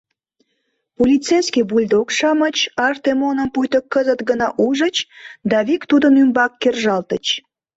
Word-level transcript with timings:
Полицейский 0.97 1.65
бульдог-шамыч 1.69 2.57
Артемоным 2.87 3.49
пуйто 3.53 3.79
кызыт 3.93 4.19
гына 4.29 4.47
ужыч 4.65 4.95
да 5.49 5.57
вик 5.67 5.81
тудын 5.91 6.13
ӱмбак 6.23 6.51
кержалтыч. 6.61 7.25